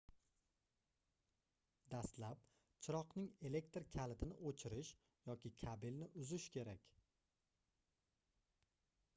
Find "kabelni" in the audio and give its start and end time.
5.65-6.09